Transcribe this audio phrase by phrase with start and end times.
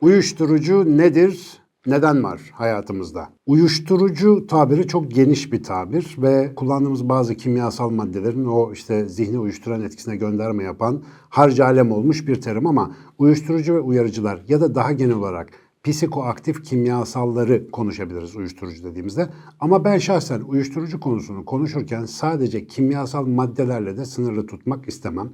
[0.00, 1.58] Uyuşturucu nedir?
[1.86, 3.28] Neden var hayatımızda?
[3.46, 9.82] Uyuşturucu tabiri çok geniş bir tabir ve kullandığımız bazı kimyasal maddelerin o işte zihni uyuşturan
[9.82, 14.92] etkisine gönderme yapan harca alem olmuş bir terim ama uyuşturucu ve uyarıcılar ya da daha
[14.92, 15.48] genel olarak
[15.84, 19.28] psikoaktif kimyasalları konuşabiliriz uyuşturucu dediğimizde.
[19.60, 25.30] Ama ben şahsen uyuşturucu konusunu konuşurken sadece kimyasal maddelerle de sınırlı tutmak istemem.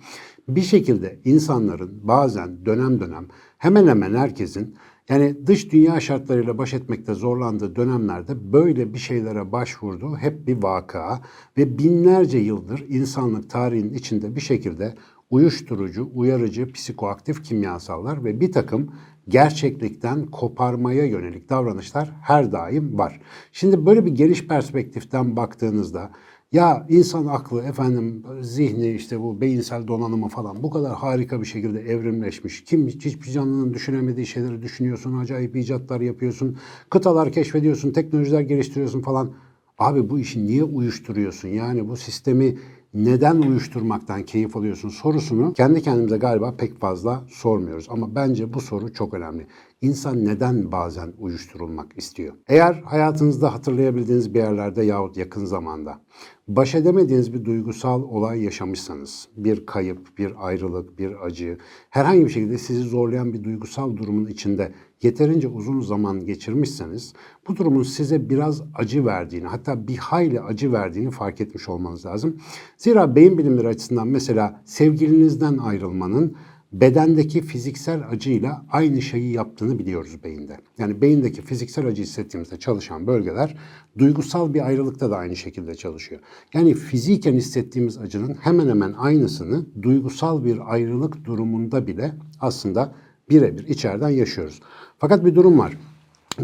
[0.48, 3.26] Bir şekilde insanların bazen dönem dönem
[3.58, 4.76] hemen hemen herkesin
[5.08, 11.20] yani dış dünya şartlarıyla baş etmekte zorlandığı dönemlerde böyle bir şeylere başvurduğu hep bir vaka
[11.58, 14.94] ve binlerce yıldır insanlık tarihinin içinde bir şekilde
[15.30, 18.90] uyuşturucu, uyarıcı, psikoaktif kimyasallar ve bir takım
[19.28, 23.20] gerçeklikten koparmaya yönelik davranışlar her daim var.
[23.52, 26.10] Şimdi böyle bir geniş perspektiften baktığınızda
[26.52, 31.80] ya insan aklı efendim zihni işte bu beyinsel donanımı falan bu kadar harika bir şekilde
[31.80, 32.64] evrimleşmiş.
[32.64, 36.56] Kim hiçbir canlının düşünemediği şeyleri düşünüyorsun, acayip icatlar yapıyorsun,
[36.90, 39.32] kıtalar keşfediyorsun, teknolojiler geliştiriyorsun falan.
[39.78, 41.48] Abi bu işi niye uyuşturuyorsun?
[41.48, 42.58] Yani bu sistemi
[42.94, 47.86] neden uyuşturmaktan keyif alıyorsun sorusunu kendi kendimize galiba pek fazla sormuyoruz.
[47.90, 49.46] Ama bence bu soru çok önemli.
[49.82, 52.34] İnsan neden bazen uyuşturulmak istiyor?
[52.48, 56.00] Eğer hayatınızda hatırlayabildiğiniz bir yerlerde yahut yakın zamanda
[56.48, 61.58] baş edemediğiniz bir duygusal olay yaşamışsanız, bir kayıp, bir ayrılık, bir acı,
[61.90, 67.12] herhangi bir şekilde sizi zorlayan bir duygusal durumun içinde yeterince uzun zaman geçirmişseniz
[67.48, 72.36] bu durumun size biraz acı verdiğini hatta bir hayli acı verdiğini fark etmiş olmanız lazım.
[72.76, 76.36] Zira beyin bilimleri açısından mesela sevgilinizden ayrılmanın
[76.72, 80.56] bedendeki fiziksel acıyla aynı şeyi yaptığını biliyoruz beyinde.
[80.78, 83.56] Yani beyindeki fiziksel acı hissettiğimizde çalışan bölgeler
[83.98, 86.20] duygusal bir ayrılıkta da aynı şekilde çalışıyor.
[86.54, 92.94] Yani fiziken hissettiğimiz acının hemen hemen aynısını duygusal bir ayrılık durumunda bile aslında
[93.30, 94.60] birebir içeriden yaşıyoruz.
[94.98, 95.78] Fakat bir durum var.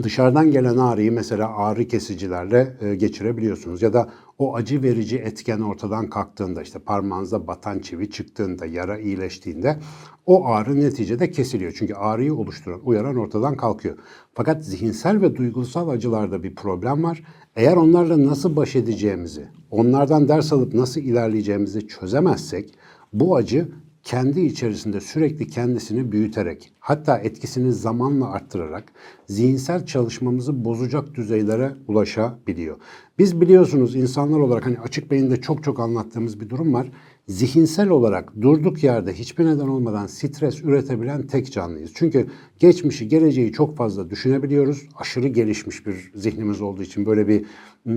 [0.02, 6.10] Dışarıdan gelen ağrıyı mesela ağrı kesicilerle e, geçirebiliyorsunuz ya da o acı verici etken ortadan
[6.10, 9.78] kalktığında işte parmağınıza batan çivi çıktığında, yara iyileştiğinde
[10.26, 11.74] o ağrı neticede kesiliyor.
[11.78, 13.98] Çünkü ağrıyı oluşturan, uyaran ortadan kalkıyor.
[14.34, 17.24] Fakat zihinsel ve duygusal acılarda bir problem var.
[17.56, 22.74] Eğer onlarla nasıl baş edeceğimizi, onlardan ders alıp nasıl ilerleyeceğimizi çözemezsek
[23.12, 23.68] bu acı
[24.08, 28.92] kendi içerisinde sürekli kendisini büyüterek hatta etkisini zamanla arttırarak
[29.26, 32.76] zihinsel çalışmamızı bozacak düzeylere ulaşabiliyor.
[33.18, 36.90] Biz biliyorsunuz insanlar olarak hani açık beyinde çok çok anlattığımız bir durum var.
[37.26, 41.90] Zihinsel olarak durduk yerde hiçbir neden olmadan stres üretebilen tek canlıyız.
[41.94, 42.26] Çünkü
[42.58, 44.88] geçmişi, geleceği çok fazla düşünebiliyoruz.
[44.96, 47.46] Aşırı gelişmiş bir zihnimiz olduğu için böyle bir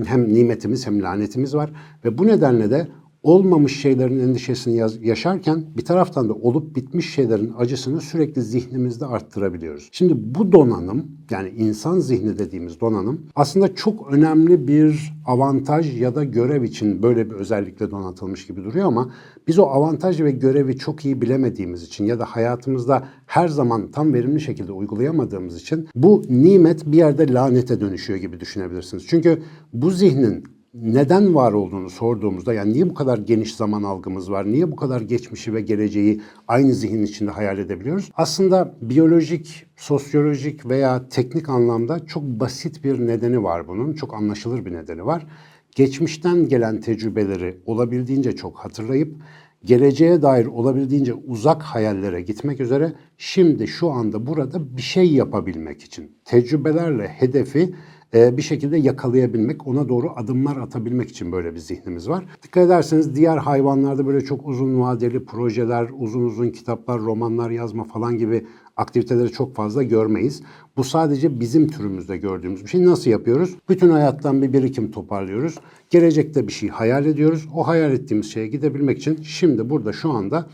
[0.04, 1.72] hem nimetimiz hem lanetimiz var
[2.04, 2.88] ve bu nedenle de
[3.22, 9.88] olmamış şeylerin endişesini yaşarken bir taraftan da olup bitmiş şeylerin acısını sürekli zihnimizde arttırabiliyoruz.
[9.92, 16.24] Şimdi bu donanım yani insan zihni dediğimiz donanım aslında çok önemli bir avantaj ya da
[16.24, 19.12] görev için böyle bir özellikle donatılmış gibi duruyor ama
[19.48, 24.14] biz o avantaj ve görevi çok iyi bilemediğimiz için ya da hayatımızda her zaman tam
[24.14, 29.04] verimli şekilde uygulayamadığımız için bu nimet bir yerde lanete dönüşüyor gibi düşünebilirsiniz.
[29.06, 30.44] Çünkü bu zihnin
[30.74, 34.52] neden var olduğunu sorduğumuzda yani niye bu kadar geniş zaman algımız var?
[34.52, 38.10] Niye bu kadar geçmişi ve geleceği aynı zihin içinde hayal edebiliyoruz?
[38.14, 43.92] Aslında biyolojik, sosyolojik veya teknik anlamda çok basit bir nedeni var bunun.
[43.92, 45.26] Çok anlaşılır bir nedeni var.
[45.74, 49.16] Geçmişten gelen tecrübeleri olabildiğince çok hatırlayıp
[49.64, 56.16] geleceğe dair olabildiğince uzak hayallere gitmek üzere şimdi şu anda burada bir şey yapabilmek için
[56.24, 57.74] tecrübelerle hedefi
[58.12, 62.24] bir şekilde yakalayabilmek, ona doğru adımlar atabilmek için böyle bir zihnimiz var.
[62.42, 68.18] Dikkat ederseniz diğer hayvanlarda böyle çok uzun vadeli projeler, uzun uzun kitaplar, romanlar yazma falan
[68.18, 68.46] gibi
[68.76, 70.42] aktiviteleri çok fazla görmeyiz.
[70.76, 72.86] Bu sadece bizim türümüzde gördüğümüz bir şey.
[72.86, 73.56] Nasıl yapıyoruz?
[73.68, 75.58] Bütün hayattan bir birikim toparlıyoruz.
[75.90, 77.48] Gelecekte bir şey hayal ediyoruz.
[77.54, 80.46] O hayal ettiğimiz şeye gidebilmek için şimdi burada şu anda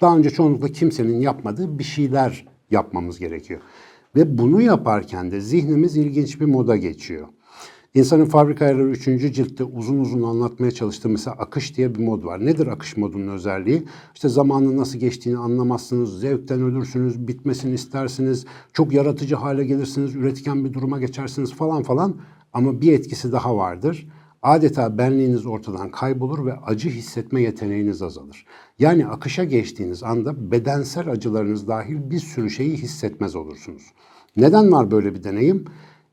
[0.00, 3.60] daha önce çoğunlukla kimsenin yapmadığı bir şeyler yapmamız gerekiyor.
[4.16, 7.28] Ve bunu yaparken de zihnimiz ilginç bir moda geçiyor.
[7.94, 9.04] İnsanın Fabrika Ayarları 3.
[9.04, 12.46] ciltte uzun uzun anlatmaya çalıştığı mesela akış diye bir mod var.
[12.46, 13.82] Nedir akış modunun özelliği?
[14.14, 20.72] İşte zamanın nasıl geçtiğini anlamazsınız, zevkten ölürsünüz, bitmesini istersiniz, çok yaratıcı hale gelirsiniz, üretken bir
[20.72, 22.16] duruma geçersiniz falan falan.
[22.52, 24.08] Ama bir etkisi daha vardır.
[24.42, 28.46] Adeta benliğiniz ortadan kaybolur ve acı hissetme yeteneğiniz azalır.
[28.78, 33.82] Yani akışa geçtiğiniz anda bedensel acılarınız dahil bir sürü şeyi hissetmez olursunuz.
[34.36, 35.64] Neden var böyle bir deneyim?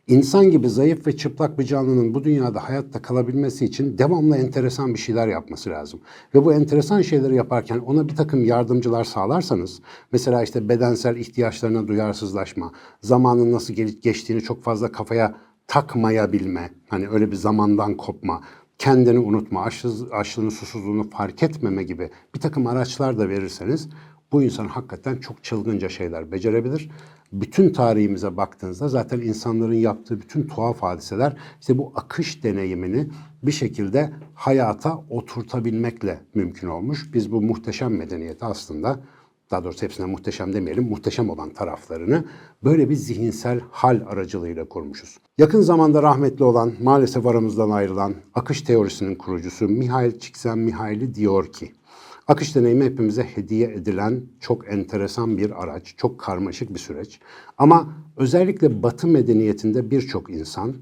[0.08, 5.00] İnsan gibi zayıf ve çıplak bir canlının bu dünyada hayatta kalabilmesi için devamlı enteresan bir
[5.00, 6.00] şeyler yapması lazım.
[6.36, 9.82] Ve bu enteresan şeyleri yaparken ona bir takım yardımcılar sağlarsanız,
[10.12, 12.72] mesela işte bedensel ihtiyaçlarına duyarsızlaşma,
[13.02, 15.36] zamanın nasıl geçtiğini çok fazla kafaya
[15.68, 18.42] takmayabilme, hani öyle bir zamandan kopma,
[18.78, 23.90] kendini unutma, açlı, açlığını, susuzluğunu fark etmeme gibi bir takım araçlar da verirseniz
[24.32, 26.90] bu insan hakikaten çok çılgınca şeyler becerebilir.
[27.32, 33.08] Bütün tarihimize baktığınızda zaten insanların yaptığı bütün tuhaf hadiseler işte bu akış deneyimini
[33.44, 37.14] bir şekilde hayata oturtabilmekle mümkün olmuş.
[37.14, 39.00] Biz bu muhteşem medeniyeti aslında
[39.52, 42.24] daha doğrusu hepsine muhteşem demeyelim, muhteşem olan taraflarını
[42.64, 45.18] böyle bir zihinsel hal aracılığıyla kurmuşuz.
[45.38, 51.72] Yakın zamanda rahmetli olan, maalesef aramızdan ayrılan akış teorisinin kurucusu Mihail Csikszentmihalyi diyor ki,
[52.28, 57.20] Akış deneyimi hepimize hediye edilen çok enteresan bir araç, çok karmaşık bir süreç.
[57.58, 60.76] Ama özellikle Batı medeniyetinde birçok insan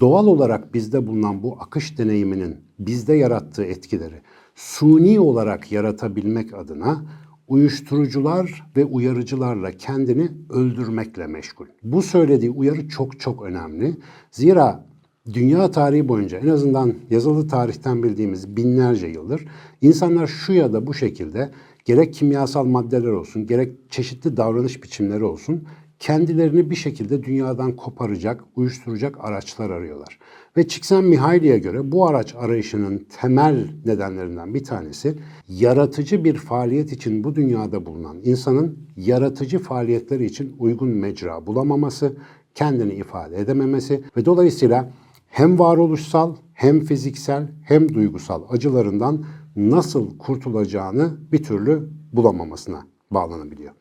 [0.00, 4.22] doğal olarak bizde bulunan bu akış deneyiminin bizde yarattığı etkileri
[4.54, 7.04] suni olarak yaratabilmek adına
[7.50, 11.66] uyuşturucular ve uyarıcılarla kendini öldürmekle meşgul.
[11.82, 13.96] Bu söylediği uyarı çok çok önemli.
[14.30, 14.86] Zira
[15.32, 19.46] dünya tarihi boyunca en azından yazılı tarihten bildiğimiz binlerce yıldır
[19.82, 21.50] insanlar şu ya da bu şekilde
[21.84, 25.64] gerek kimyasal maddeler olsun, gerek çeşitli davranış biçimleri olsun
[26.00, 30.18] kendilerini bir şekilde dünyadan koparacak, uyuşturacak araçlar arıyorlar.
[30.56, 35.14] Ve Csikszentmihalyi'ye göre bu araç arayışının temel nedenlerinden bir tanesi
[35.48, 42.16] yaratıcı bir faaliyet için bu dünyada bulunan insanın yaratıcı faaliyetleri için uygun mecra bulamaması,
[42.54, 44.90] kendini ifade edememesi ve dolayısıyla
[45.28, 49.24] hem varoluşsal hem fiziksel hem duygusal acılarından
[49.56, 53.72] nasıl kurtulacağını bir türlü bulamamasına bağlanabiliyor.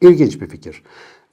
[0.00, 0.82] İlginç bir fikir.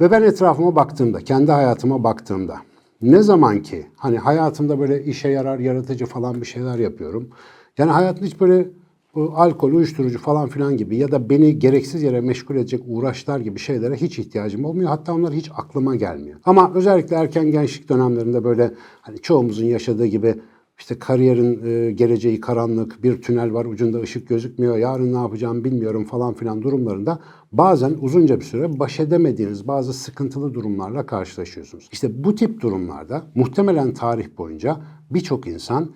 [0.02, 2.58] Ve ben etrafıma baktığımda, kendi hayatıma baktığımda
[3.02, 7.30] ne zaman ki hani hayatımda böyle işe yarar, yaratıcı falan bir şeyler yapıyorum.
[7.78, 8.68] Yani hayatımda hiç böyle
[9.16, 13.60] bu alkol, uyuşturucu falan filan gibi ya da beni gereksiz yere meşgul edecek uğraşlar gibi
[13.60, 14.90] şeylere hiç ihtiyacım olmuyor.
[14.90, 16.40] Hatta onlar hiç aklıma gelmiyor.
[16.46, 20.36] Ama özellikle erken gençlik dönemlerinde böyle hani çoğumuzun yaşadığı gibi
[20.80, 26.06] işte kariyerin e, geleceği karanlık, bir tünel var ucunda ışık gözükmüyor, yarın ne yapacağımı bilmiyorum
[26.06, 27.20] falan filan durumlarında
[27.52, 31.90] bazen uzunca bir süre baş edemediğiniz bazı sıkıntılı durumlarla karşılaşıyorsunuz.
[31.92, 34.82] İşte bu tip durumlarda muhtemelen tarih boyunca
[35.12, 35.92] birçok insan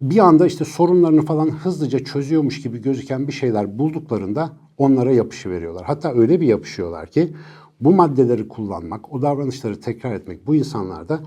[0.00, 5.84] bir anda işte sorunlarını falan hızlıca çözüyormuş gibi gözüken bir şeyler bulduklarında onlara yapışı veriyorlar.
[5.84, 7.34] Hatta öyle bir yapışıyorlar ki
[7.80, 11.20] bu maddeleri kullanmak, o davranışları tekrar etmek bu insanlarda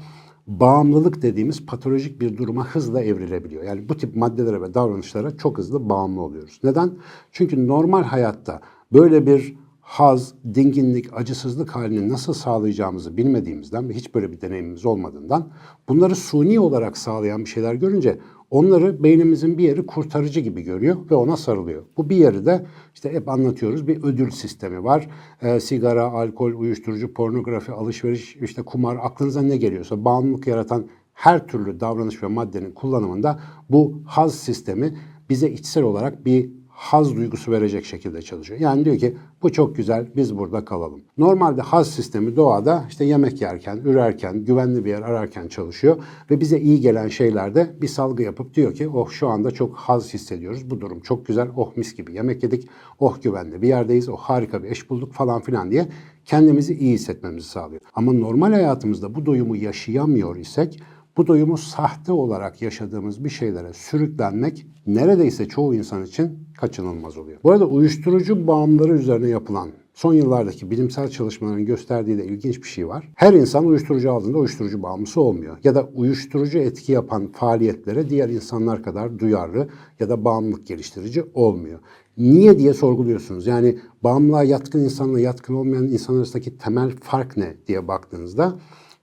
[0.50, 3.64] bağımlılık dediğimiz patolojik bir duruma hızla evrilebiliyor.
[3.64, 6.60] Yani bu tip maddelere ve davranışlara çok hızlı bağımlı oluyoruz.
[6.64, 6.92] Neden?
[7.32, 8.62] Çünkü normal hayatta
[8.94, 15.48] böyle bir haz, dinginlik, acısızlık halini nasıl sağlayacağımızı bilmediğimizden ve hiç böyle bir deneyimimiz olmadığından
[15.90, 18.20] bunları suni olarak sağlayan bir şeyler görünce
[18.52, 21.84] onları beynimizin bir yeri kurtarıcı gibi görüyor ve ona sarılıyor.
[21.98, 25.10] Bu bir yeri de işte hep anlatıyoruz bir ödül sistemi var.
[25.42, 31.80] E, sigara, alkol, uyuşturucu, pornografi, alışveriş, işte kumar aklınıza ne geliyorsa bağımlılık yaratan her türlü
[31.80, 34.98] davranış ve maddenin kullanımında bu haz sistemi
[35.30, 38.60] bize içsel olarak bir haz duygusu verecek şekilde çalışıyor.
[38.60, 41.02] Yani diyor ki bu çok güzel biz burada kalalım.
[41.18, 45.98] Normalde haz sistemi doğada işte yemek yerken, ürerken, güvenli bir yer ararken çalışıyor
[46.32, 50.14] ve bize iyi gelen şeylerde bir salgı yapıp diyor ki oh şu anda çok haz
[50.14, 50.70] hissediyoruz.
[50.70, 51.48] Bu durum çok güzel.
[51.56, 52.68] Oh mis gibi yemek yedik.
[53.00, 54.10] Oh güvenli bir yerdeyiz.
[54.10, 55.88] Oh harika bir eş bulduk falan filan diye
[56.26, 57.82] kendimizi iyi hissetmemizi sağlıyor.
[57.94, 60.80] Ama normal hayatımızda bu doyumu yaşayamıyor isek
[61.20, 67.38] bu doyumu sahte olarak yaşadığımız bir şeylere sürüklenmek neredeyse çoğu insan için kaçınılmaz oluyor.
[67.44, 72.88] Bu arada uyuşturucu bağımlıları üzerine yapılan son yıllardaki bilimsel çalışmaların gösterdiği de ilginç bir şey
[72.88, 73.10] var.
[73.16, 75.58] Her insan uyuşturucu aldığında uyuşturucu bağımlısı olmuyor.
[75.64, 81.80] Ya da uyuşturucu etki yapan faaliyetlere diğer insanlar kadar duyarlı ya da bağımlılık geliştirici olmuyor.
[82.18, 83.48] Niye diye sorguluyorsunuz.
[83.48, 88.60] Yani bağımlılığa yatkın insanla yatkın olmayan insan arasındaki temel fark ne diye baktığınızda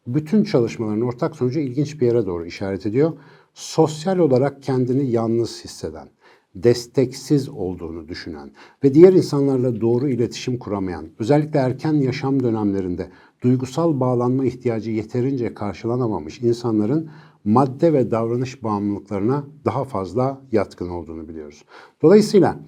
[0.07, 3.13] bütün çalışmaların ortak sonucu ilginç bir yere doğru işaret ediyor.
[3.55, 6.09] Sosyal olarak kendini yalnız hisseden,
[6.55, 8.51] desteksiz olduğunu düşünen
[8.85, 13.11] ve diğer insanlarla doğru iletişim kuramayan, özellikle erken yaşam dönemlerinde
[13.43, 17.11] duygusal bağlanma ihtiyacı yeterince karşılanamamış insanların
[17.45, 21.65] madde ve davranış bağımlılıklarına daha fazla yatkın olduğunu biliyoruz.
[22.03, 22.61] Dolayısıyla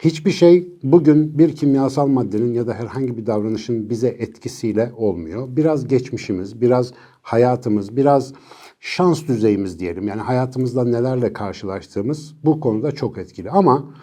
[0.00, 5.56] Hiçbir şey bugün bir kimyasal maddenin ya da herhangi bir davranışın bize etkisiyle olmuyor.
[5.56, 8.32] Biraz geçmişimiz, biraz hayatımız, biraz
[8.80, 10.08] şans düzeyimiz diyelim.
[10.08, 13.50] Yani hayatımızda nelerle karşılaştığımız bu konuda çok etkili.
[13.50, 13.94] Ama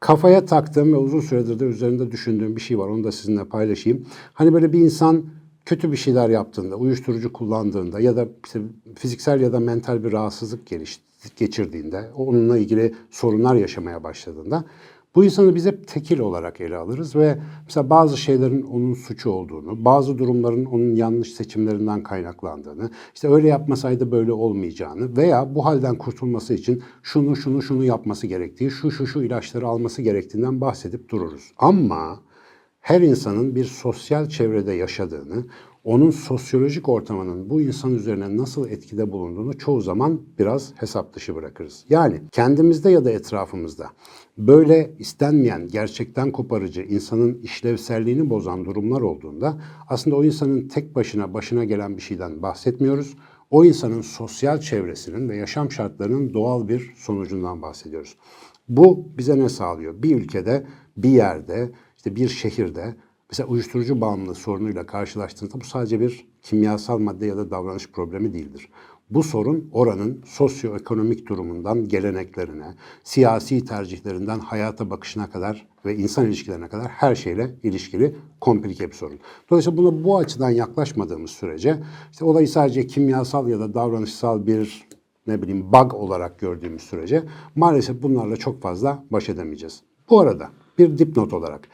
[0.00, 2.88] kafaya taktığım ve uzun süredir de üzerinde düşündüğüm bir şey var.
[2.88, 4.06] Onu da sizinle paylaşayım.
[4.32, 5.24] Hani böyle bir insan
[5.64, 8.60] kötü bir şeyler yaptığında, uyuşturucu kullandığında ya da işte
[8.94, 11.00] fiziksel ya da mental bir rahatsızlık geliş,
[11.36, 14.64] geçirdiğinde, onunla ilgili sorunlar yaşamaya başladığında
[15.16, 19.84] bu insanı biz hep tekil olarak ele alırız ve mesela bazı şeylerin onun suçu olduğunu,
[19.84, 26.54] bazı durumların onun yanlış seçimlerinden kaynaklandığını, işte öyle yapmasaydı böyle olmayacağını veya bu halden kurtulması
[26.54, 31.52] için şunu şunu şunu yapması gerektiği, şu şu şu ilaçları alması gerektiğinden bahsedip dururuz.
[31.58, 32.20] Ama
[32.80, 35.46] her insanın bir sosyal çevrede yaşadığını,
[35.86, 41.84] onun sosyolojik ortamının bu insan üzerine nasıl etkide bulunduğunu çoğu zaman biraz hesap dışı bırakırız.
[41.88, 43.86] Yani kendimizde ya da etrafımızda
[44.38, 51.64] böyle istenmeyen, gerçekten koparıcı, insanın işlevselliğini bozan durumlar olduğunda aslında o insanın tek başına başına
[51.64, 53.16] gelen bir şeyden bahsetmiyoruz.
[53.50, 58.16] O insanın sosyal çevresinin ve yaşam şartlarının doğal bir sonucundan bahsediyoruz.
[58.68, 60.02] Bu bize ne sağlıyor?
[60.02, 60.66] Bir ülkede,
[60.96, 62.94] bir yerde, işte bir şehirde
[63.30, 68.68] mesela uyuşturucu bağımlılığı sorunuyla karşılaştığınızda bu sadece bir kimyasal madde ya da davranış problemi değildir.
[69.10, 76.88] Bu sorun oranın sosyoekonomik durumundan geleneklerine, siyasi tercihlerinden hayata bakışına kadar ve insan ilişkilerine kadar
[76.88, 79.18] her şeyle ilişkili komplike bir sorun.
[79.50, 84.88] Dolayısıyla buna bu açıdan yaklaşmadığımız sürece işte olayı sadece kimyasal ya da davranışsal bir
[85.26, 87.22] ne bileyim bug olarak gördüğümüz sürece
[87.56, 89.82] maalesef bunlarla çok fazla baş edemeyeceğiz.
[90.10, 91.68] Bu arada bir dipnot olarak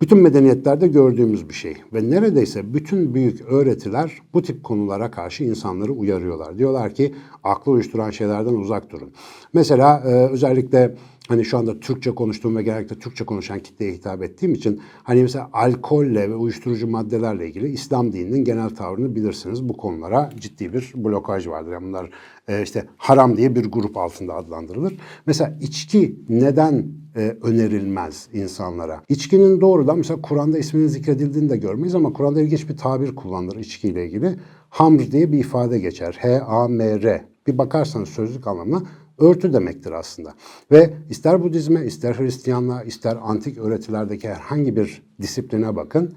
[0.00, 5.92] bütün medeniyetlerde gördüğümüz bir şey ve neredeyse bütün büyük öğretiler bu tip konulara karşı insanları
[5.92, 6.58] uyarıyorlar.
[6.58, 7.14] Diyorlar ki
[7.44, 9.12] aklı uyuşturan şeylerden uzak durun.
[9.52, 10.94] Mesela e, özellikle
[11.28, 15.50] hani şu anda Türkçe konuştuğum ve genellikle Türkçe konuşan kitleye hitap ettiğim için hani mesela
[15.52, 19.68] alkolle ve uyuşturucu maddelerle ilgili İslam dininin genel tavrını bilirsiniz.
[19.68, 21.72] Bu konulara ciddi bir blokaj vardır.
[21.72, 22.10] Yani bunlar
[22.48, 24.94] e, işte haram diye bir grup altında adlandırılır.
[25.26, 29.02] Mesela içki neden e, önerilmez insanlara?
[29.08, 34.06] İçkinin doğrudan mesela Kur'an'da isminin zikredildiğini de görmeyiz ama Kur'an'da ilginç bir tabir kullanılır içkiyle
[34.06, 34.36] ilgili.
[34.70, 36.18] Hamr diye bir ifade geçer.
[36.20, 37.24] H-A-M-R.
[37.46, 38.82] Bir bakarsanız sözlük anlamına
[39.18, 40.34] örtü demektir aslında.
[40.72, 46.14] Ve ister Budizme, ister Hristiyanlığa, ister antik öğretilerdeki herhangi bir disipline bakın.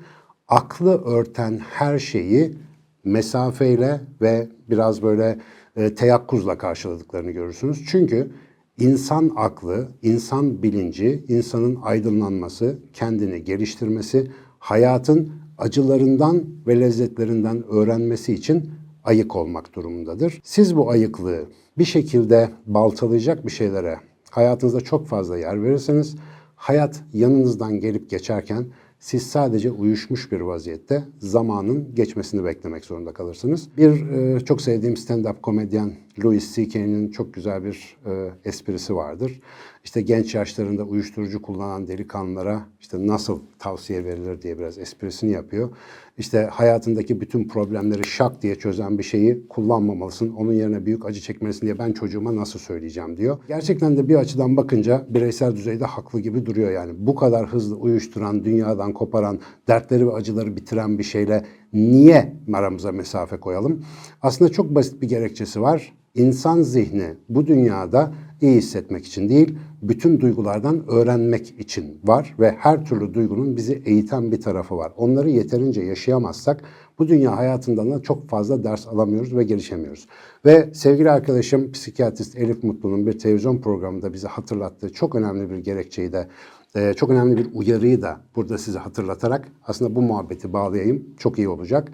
[0.47, 2.57] Aklı örten her şeyi
[3.03, 5.39] mesafeyle ve biraz böyle
[5.75, 7.85] e, teyakkuzla karşıladıklarını görürsünüz.
[7.87, 8.31] Çünkü
[8.77, 18.69] insan aklı, insan bilinci, insanın aydınlanması, kendini geliştirmesi, hayatın acılarından ve lezzetlerinden öğrenmesi için
[19.03, 20.41] ayık olmak durumundadır.
[20.43, 21.45] Siz bu ayıklığı
[21.77, 23.99] bir şekilde baltalayacak bir şeylere
[24.31, 26.15] hayatınızda çok fazla yer verirseniz
[26.55, 28.65] hayat yanınızdan gelip geçerken
[28.99, 33.67] siz sadece uyuşmuş bir vaziyette zamanın geçmesini beklemek zorunda kalırsınız.
[33.77, 35.93] Bir e, çok sevdiğim stand-up komedyen
[36.23, 39.41] Louis C.K.'nin çok güzel bir e, esprisi vardır.
[39.83, 45.69] İşte genç yaşlarında uyuşturucu kullanan delikanlılara işte nasıl tavsiye verilir diye biraz esprisini yapıyor.
[46.17, 50.33] İşte hayatındaki bütün problemleri şak diye çözen bir şeyi kullanmamalısın.
[50.33, 53.37] Onun yerine büyük acı çekmelisin diye ben çocuğuma nasıl söyleyeceğim diyor.
[53.47, 56.93] Gerçekten de bir açıdan bakınca bireysel düzeyde haklı gibi duruyor yani.
[56.97, 63.37] Bu kadar hızlı uyuşturan, dünyadan koparan, dertleri ve acıları bitiren bir şeyle niye aramıza mesafe
[63.37, 63.85] koyalım?
[64.21, 65.93] Aslında çok basit bir gerekçesi var.
[66.15, 72.85] İnsan zihni bu dünyada iyi hissetmek için değil, bütün duygulardan öğrenmek için var ve her
[72.85, 74.91] türlü duygunun bizi eğiten bir tarafı var.
[74.97, 76.63] Onları yeterince yaşayamazsak
[76.99, 80.07] bu dünya hayatından da çok fazla ders alamıyoruz ve gelişemiyoruz.
[80.45, 86.13] Ve sevgili arkadaşım psikiyatrist Elif Mutlu'nun bir televizyon programında bize hatırlattığı çok önemli bir gerekçeyi
[86.13, 86.27] de
[86.75, 91.05] e, çok önemli bir uyarıyı da burada size hatırlatarak aslında bu muhabbeti bağlayayım.
[91.17, 91.91] Çok iyi olacak.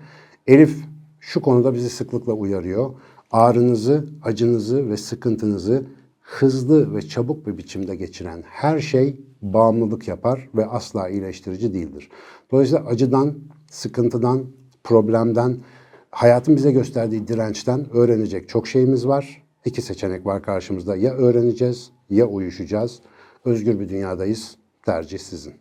[0.48, 0.78] Elif
[1.20, 2.94] şu konuda bizi sıklıkla uyarıyor.
[3.31, 5.86] Ağrınızı, acınızı ve sıkıntınızı
[6.22, 12.10] hızlı ve çabuk bir biçimde geçiren her şey bağımlılık yapar ve asla iyileştirici değildir.
[12.51, 13.34] Dolayısıyla acıdan,
[13.72, 14.46] sıkıntıdan,
[14.84, 15.57] problemden,
[16.12, 19.43] hayatın bize gösterdiği dirençten öğrenecek çok şeyimiz var.
[19.65, 20.96] İki seçenek var karşımızda.
[20.96, 23.00] Ya öğreneceğiz ya uyuşacağız.
[23.46, 24.57] Özgür bir dünyadayız.
[24.86, 25.53] Tercih sizin.